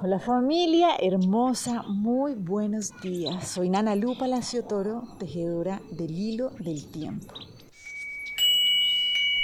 [0.00, 3.48] Hola familia hermosa, muy buenos días.
[3.48, 7.34] Soy Nana Lu Palacio Toro, tejedora del hilo del tiempo.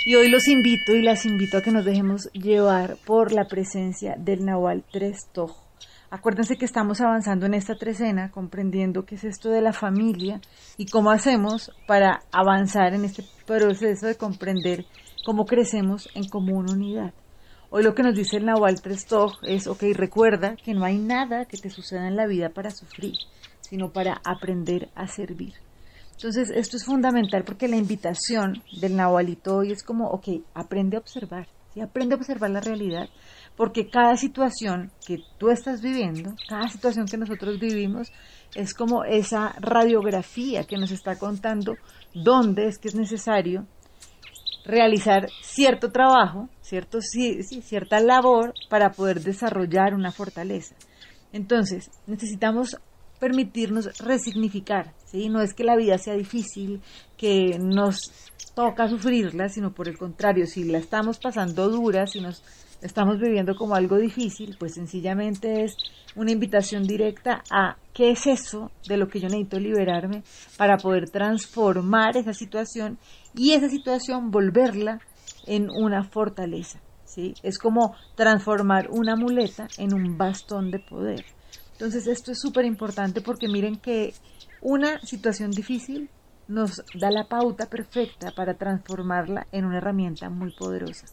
[0.06, 4.14] Y hoy los invito y las invito a que nos dejemos llevar por la presencia
[4.16, 5.60] del Nahual Tres Tojo.
[6.08, 10.40] Acuérdense que estamos avanzando en esta trecena, comprendiendo qué es esto de la familia
[10.76, 14.86] y cómo hacemos para avanzar en este proceso de comprender
[15.26, 17.12] cómo crecemos en común unidad.
[17.76, 21.44] Hoy lo que nos dice el Nahual Trestoj es, ok, recuerda que no hay nada
[21.46, 23.14] que te suceda en la vida para sufrir,
[23.62, 25.54] sino para aprender a servir.
[26.12, 31.00] Entonces, esto es fundamental porque la invitación del Nahualito hoy es como, ok, aprende a
[31.00, 31.80] observar, ¿sí?
[31.80, 33.08] aprende a observar la realidad,
[33.56, 38.12] porque cada situación que tú estás viviendo, cada situación que nosotros vivimos,
[38.54, 41.74] es como esa radiografía que nos está contando
[42.14, 43.66] dónde es que es necesario
[44.64, 50.74] realizar cierto trabajo, cierto, sí, cierta labor para poder desarrollar una fortaleza.
[51.32, 52.76] Entonces, necesitamos
[53.18, 55.28] permitirnos resignificar, ¿sí?
[55.28, 56.80] No es que la vida sea difícil,
[57.16, 57.96] que nos
[58.54, 62.42] toca sufrirla, sino por el contrario, si la estamos pasando dura, si nos
[62.82, 65.74] estamos viviendo como algo difícil, pues sencillamente es
[66.16, 70.22] una invitación directa a qué es eso de lo que yo necesito liberarme
[70.58, 72.98] para poder transformar esa situación
[73.34, 75.00] y esa situación volverla
[75.46, 76.80] en una fortaleza.
[77.06, 77.34] ¿sí?
[77.42, 81.24] Es como transformar una muleta en un bastón de poder.
[81.74, 84.14] Entonces esto es súper importante porque miren que
[84.62, 86.08] una situación difícil
[86.46, 91.06] nos da la pauta perfecta para transformarla en una herramienta muy poderosa.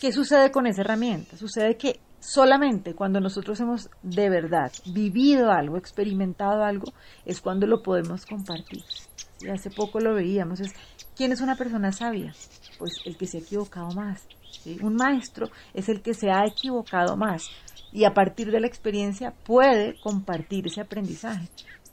[0.00, 1.36] ¿Qué sucede con esa herramienta?
[1.36, 6.92] Sucede que solamente cuando nosotros hemos de verdad vivido algo, experimentado algo,
[7.24, 8.84] es cuando lo podemos compartir.
[9.40, 10.60] Y hace poco lo veíamos,
[11.16, 12.34] ¿quién es una persona sabia?
[12.78, 14.26] Pues el que se ha equivocado más.
[14.82, 17.48] Un maestro es el que se ha equivocado más
[17.92, 21.48] y a partir de la experiencia puede compartir ese aprendizaje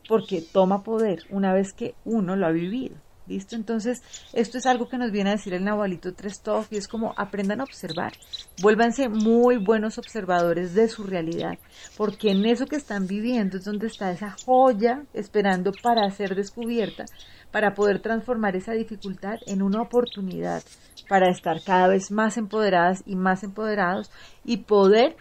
[0.08, 2.96] porque toma poder una vez que uno lo ha vivido.
[3.28, 3.56] ¿Listo?
[3.56, 4.03] Entonces,
[4.34, 7.59] esto es algo que nos viene a decir el Nahualito Trestov y es como aprendan
[7.59, 8.14] a observar.
[8.62, 11.58] Vuélvanse muy buenos observadores de su realidad,
[11.98, 17.06] porque en eso que están viviendo es donde está esa joya esperando para ser descubierta,
[17.52, 20.62] para poder transformar esa dificultad en una oportunidad
[21.09, 24.12] para estar cada vez más empoderadas y más empoderados
[24.44, 25.16] y poder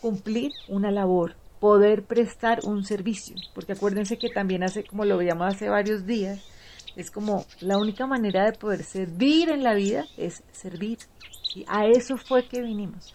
[0.00, 5.54] cumplir una labor, poder prestar un servicio, porque acuérdense que también hace, como lo veíamos
[5.54, 6.40] hace varios días,
[6.96, 10.98] es como la única manera de poder servir en la vida es servir.
[11.54, 13.14] y A eso fue que vinimos.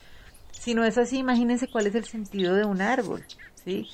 [0.52, 3.24] Si no es así, imagínense cuál es el sentido de un árbol.
[3.64, 3.88] ¿sí?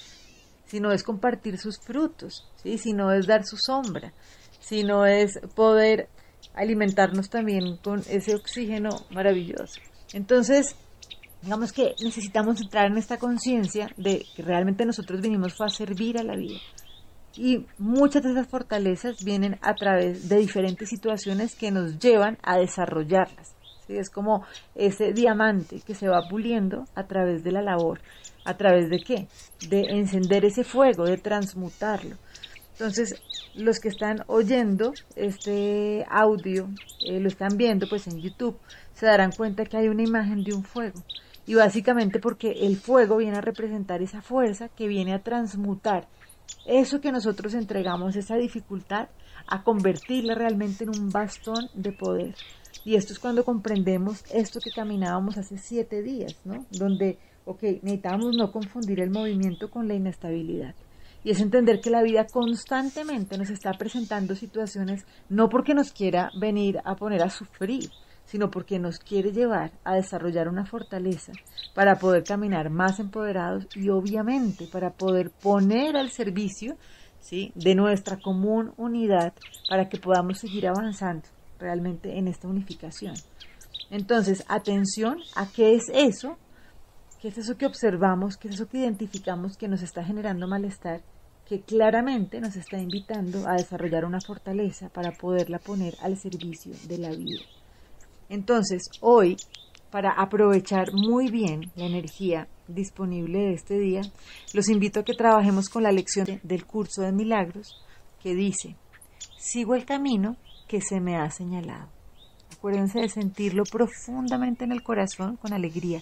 [0.65, 2.77] Si no es compartir sus frutos, ¿sí?
[2.77, 4.13] si no es dar su sombra,
[4.59, 6.07] si no es poder
[6.53, 9.81] alimentarnos también con ese oxígeno maravilloso.
[10.13, 10.75] Entonces,
[11.41, 16.23] digamos que necesitamos entrar en esta conciencia de que realmente nosotros vinimos a servir a
[16.23, 16.59] la vida.
[17.35, 22.57] Y muchas de esas fortalezas vienen a través de diferentes situaciones que nos llevan a
[22.57, 23.55] desarrollarlas.
[23.87, 23.97] ¿sí?
[23.97, 28.01] Es como ese diamante que se va puliendo a través de la labor.
[28.43, 29.27] ¿A través de qué?
[29.69, 32.17] De encender ese fuego, de transmutarlo.
[32.73, 33.21] Entonces,
[33.53, 36.67] los que están oyendo este audio,
[37.05, 38.57] eh, lo están viendo pues en YouTube,
[38.93, 41.03] se darán cuenta que hay una imagen de un fuego.
[41.45, 46.07] Y básicamente porque el fuego viene a representar esa fuerza que viene a transmutar
[46.65, 49.09] eso que nosotros entregamos, esa dificultad,
[49.47, 52.35] a convertirla realmente en un bastón de poder.
[52.85, 56.65] Y esto es cuando comprendemos esto que caminábamos hace siete días, ¿no?
[56.71, 60.75] Donde, ok, necesitábamos no confundir el movimiento con la inestabilidad.
[61.23, 66.31] Y es entender que la vida constantemente nos está presentando situaciones no porque nos quiera
[66.39, 67.91] venir a poner a sufrir,
[68.31, 71.33] sino porque nos quiere llevar a desarrollar una fortaleza
[71.75, 76.77] para poder caminar más empoderados y obviamente para poder poner al servicio
[77.19, 77.51] ¿sí?
[77.55, 79.33] de nuestra común unidad
[79.69, 81.27] para que podamos seguir avanzando
[81.59, 83.15] realmente en esta unificación.
[83.89, 86.37] Entonces, atención a qué es eso,
[87.21, 91.01] qué es eso que observamos, qué es eso que identificamos que nos está generando malestar,
[91.45, 96.97] que claramente nos está invitando a desarrollar una fortaleza para poderla poner al servicio de
[96.97, 97.41] la vida.
[98.31, 99.35] Entonces, hoy,
[99.91, 104.03] para aprovechar muy bien la energía disponible de este día,
[104.53, 107.75] los invito a que trabajemos con la lección del curso de milagros
[108.23, 108.77] que dice,
[109.37, 110.37] sigo el camino
[110.69, 111.89] que se me ha señalado.
[112.53, 116.01] Acuérdense de sentirlo profundamente en el corazón con alegría.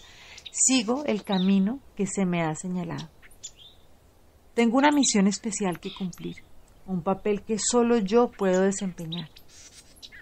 [0.52, 3.10] Sigo el camino que se me ha señalado.
[4.54, 6.44] Tengo una misión especial que cumplir,
[6.86, 9.30] un papel que solo yo puedo desempeñar.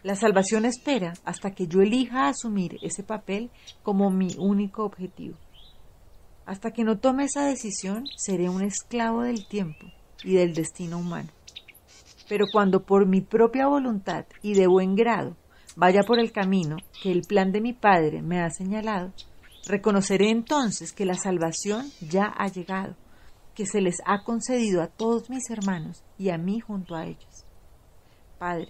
[0.03, 3.49] La salvación espera hasta que yo elija asumir ese papel
[3.83, 5.37] como mi único objetivo.
[6.45, 9.87] Hasta que no tome esa decisión, seré un esclavo del tiempo
[10.23, 11.29] y del destino humano.
[12.29, 15.35] Pero cuando por mi propia voluntad y de buen grado
[15.75, 19.13] vaya por el camino que el plan de mi Padre me ha señalado,
[19.67, 22.95] reconoceré entonces que la salvación ya ha llegado,
[23.55, 27.45] que se les ha concedido a todos mis hermanos y a mí junto a ellos.
[28.39, 28.69] Padre,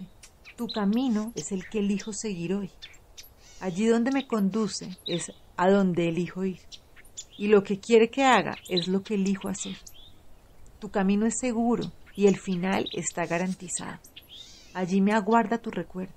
[0.58, 2.68] tu camino es el que elijo seguir hoy.
[3.60, 6.58] Allí donde me conduce es a donde elijo ir.
[7.38, 9.76] Y lo que quiere que haga es lo que elijo hacer.
[10.80, 14.00] Tu camino es seguro y el final está garantizado.
[14.74, 16.12] Allí me aguarda tu recuerdo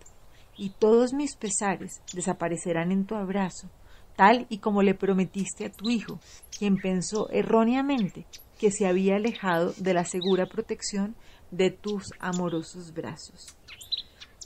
[0.57, 3.69] y todos mis pesares desaparecerán en tu abrazo,
[4.15, 6.19] tal y como le prometiste a tu hijo,
[6.57, 8.25] quien pensó erróneamente
[8.59, 11.15] que se había alejado de la segura protección
[11.51, 13.55] de tus amorosos brazos.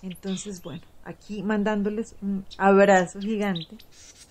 [0.01, 3.77] Entonces, bueno, aquí mandándoles un abrazo gigante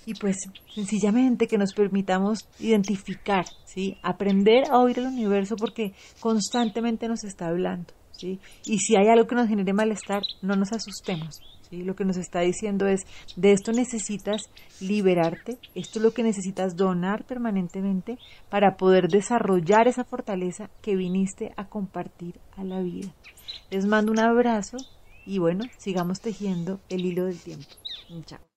[0.06, 0.36] y pues
[0.74, 3.96] sencillamente que nos permitamos identificar, ¿sí?
[4.02, 8.38] Aprender a oír el universo porque constantemente nos está hablando, ¿sí?
[8.66, 11.40] Y si hay algo que nos genere malestar, no nos asustemos,
[11.70, 11.82] ¿sí?
[11.82, 13.02] Lo que nos está diciendo es,
[13.36, 14.50] de esto necesitas
[14.80, 18.18] liberarte, esto es lo que necesitas donar permanentemente
[18.50, 23.12] para poder desarrollar esa fortaleza que viniste a compartir a la vida.
[23.70, 24.76] Les mando un abrazo
[25.26, 27.68] y bueno, sigamos tejiendo el hilo del tiempo.
[28.26, 28.53] Chao.